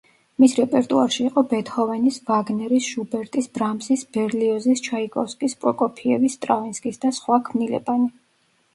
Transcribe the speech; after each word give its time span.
მის 0.43 0.53
რეპერტუარში 0.59 1.19
იყო 1.31 1.43
ბეთჰოვენის, 1.51 2.17
ვაგნერის, 2.31 2.89
შუბერტის, 2.95 3.51
ბრამსის, 3.59 4.07
ბერლიოზის, 4.19 4.85
ჩაიკოვსკის, 4.91 5.59
პროკოფიევის, 5.63 6.41
სტრავინსკის 6.43 7.03
და 7.07 7.17
სხვა 7.23 7.43
ქმნილებანი. 7.53 8.15